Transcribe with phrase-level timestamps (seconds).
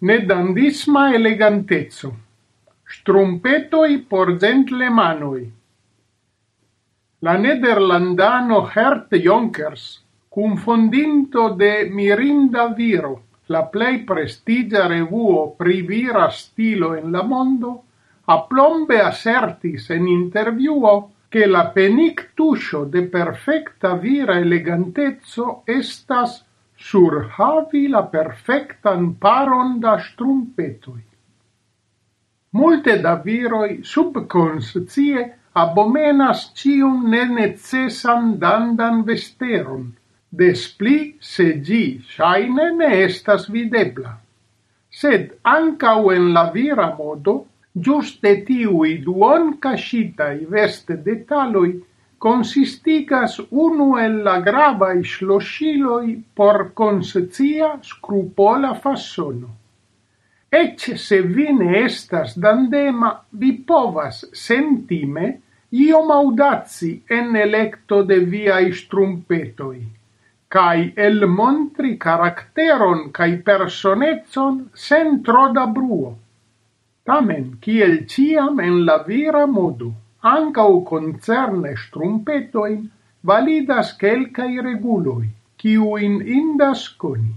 [0.00, 2.12] Ne dandisma eleganteco.
[2.86, 5.42] Strumpetoi por gentlemanoi.
[7.26, 9.88] La nederlandano Hert Jonkers,
[10.28, 17.82] cum fondinto de Mirinda Viro, la plei prestigia revuo pri vira stilo en la mondo,
[18.26, 26.44] a plombe assertis en interviuo che la penictuscio de perfecta vira elegantezzo estas
[26.78, 31.02] surhavi la perfectan paron da strumpetoi.
[32.52, 39.90] Multe da viroi subconscie abomenas cium nenecessan dandan vesteron,
[40.30, 44.14] despli se gi shaine ne estas videbla.
[44.90, 47.34] Sed ancau en la vira modo,
[47.74, 51.72] giuste tiui duon cascitai veste detaloi
[52.18, 59.50] consistigas unu el la gravaj ŝloŝiloj por konscia, skrupola fasono.
[60.62, 65.28] Eĉ se vi ne estas dandema, vi povas sentime
[65.84, 68.66] iom maudazzi en electo de viaj
[70.48, 76.14] cae el montri caracteron cae personetson sen tro da bruo.
[77.04, 79.92] Tamen, kiel ciam en la vira modu.
[80.28, 82.80] Ancau concerne strumpetoin
[83.30, 87.32] validas quelcae reguloi, ciuin indas coni.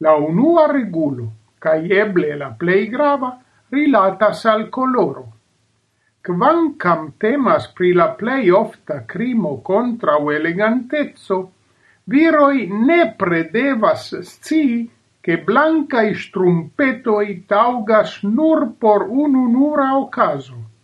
[0.00, 1.26] La unua regulo,
[1.62, 3.30] cae eble la plei grava,
[3.76, 5.24] rilatas al coloro.
[6.26, 11.40] Quancam temas pri la plei ofta crimo contra o elegantezzo,
[12.14, 20.75] viroi ne predevas sci che blancae strumpetoi taugas nur por ununura ocaso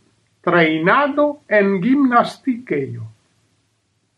[0.43, 3.03] trainado en gimnasticheio.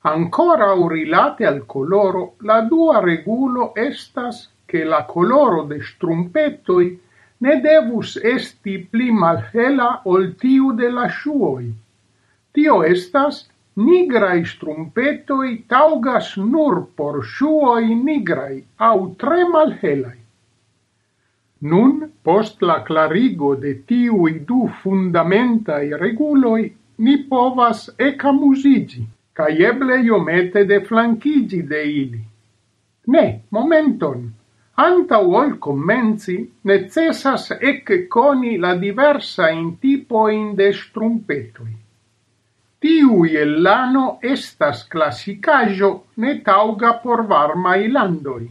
[0.00, 6.88] Ancora urilate al coloro, la dua regulo estas che la coloro de strumpettoi
[7.44, 11.68] ne devus esti pli malhela ol tiu de la shuoi.
[12.52, 13.44] Tio estas
[13.76, 20.23] nigrai strumpetoi taugas nur por shuoi nigrai au tre malhelai.
[21.72, 21.92] Nun,
[22.28, 26.64] post la clarigo de tiui du fundamentai reguloi,
[27.04, 29.04] ni povas ecamusigi,
[29.36, 32.24] ca eble iomete de flanchigi de ili.
[33.14, 34.26] Ne, momenton!
[34.88, 36.36] anta ol commenzi,
[36.70, 41.74] necessas ec coni la diversa in tipoin de strumpetui
[42.84, 45.88] tiui el lano estas classicajo
[46.20, 48.44] ne tauga por varmai landoi.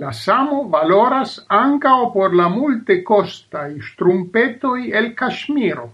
[0.00, 5.88] La samo valoras o por la multekostaj strumpetoi el Kaŝmiro,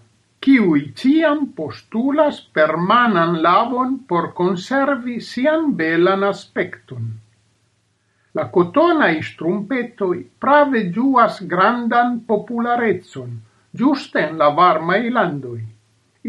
[0.47, 7.09] kiuj ciam postulas permanan lavon por conservi sian belan aspecton.
[8.39, 13.33] La cotona i strumpetoi prave giuas grandan popularezzon,
[13.81, 15.65] giuste en la varma landoi.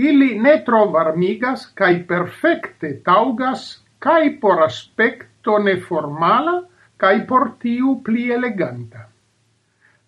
[0.08, 3.68] Ili ne tro varmigas cae perfecte taugas
[4.00, 6.58] cae por aspecto neformala,
[6.98, 9.06] cae por tiu pli eleganta.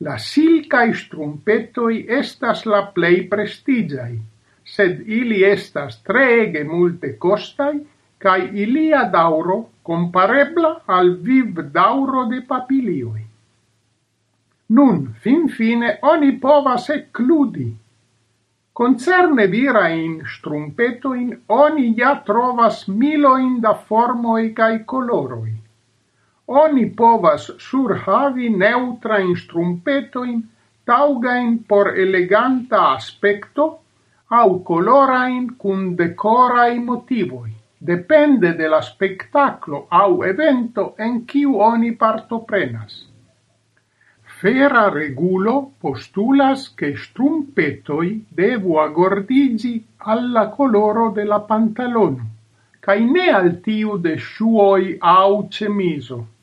[0.05, 4.17] La silcae strumpetoi estas la plei prestigiai,
[4.75, 7.75] sed ili estas treege multe costai,
[8.19, 13.25] cae ilia dauro comparebla al viv dauro de papilioi.
[14.77, 17.69] Nun, fin fine, oni povas ecludi.
[18.79, 25.57] Concerne virain strumpetoin, oni ja trovas miloin da formoi cae coloroi
[26.49, 28.59] oni povas surhavi in
[29.01, 30.41] tauga
[30.85, 33.79] taugain por eleganta aspecto
[34.29, 43.05] au colorain cun decorai motivoi, depende de la spectaclo au evento en kiu oni partoprenas.
[44.39, 52.25] Fera regulo postulas che strumpetoi devu agordigi alla coloro de la pantalono,
[52.79, 56.38] cae ne al tiu de shuoi au cemiso.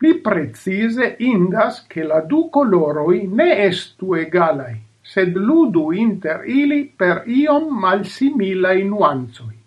[0.00, 7.24] Pli precise indas che la du coloroi ne estu egalai, sed ludu inter ili per
[7.28, 9.58] iom malsimilai nuanzoi.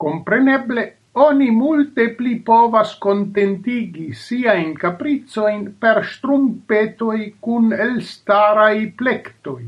[0.00, 9.66] Compreneble, oni multe pli povas contentigi sia in capriccioin per strumpetoi cun elstarai plectoi,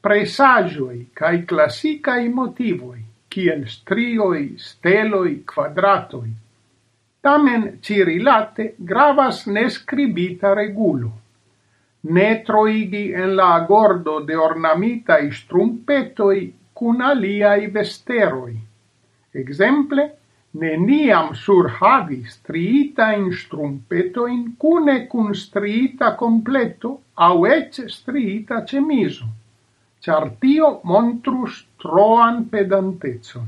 [0.00, 6.32] presagioi cae classicai motivoi, kiel strioi, steloi, quadratoi,
[7.22, 11.12] Tamen cirilate gravas nescribita regulo.
[12.16, 16.40] Ne troigi en la agordo de ornamitai strumpetoi
[16.74, 18.56] cun aliai vesteroi.
[19.42, 20.08] Exemple,
[20.64, 29.30] neniam surhavi striita in strumpeto in cune cun striita completo au ec striita cemiso,
[30.00, 33.46] char tio montrus troan pedantezon.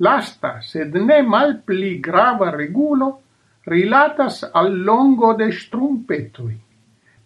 [0.00, 3.10] Lasta, sed ne malpli grava regulo,
[3.66, 6.56] rilatas al longo de strumpetoi.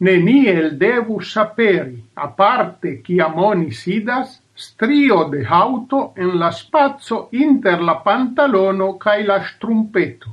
[0.05, 7.81] Neniel devu saperi, a parte chi oni sidas, strio de auto en la spazio inter
[7.81, 10.31] la pantalono cae la strumpeto.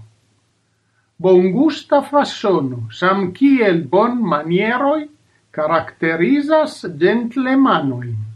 [1.17, 5.07] Bon gusta fassono, sam kiel bon manieroi,
[5.51, 8.30] caracterizas gentlemanuin.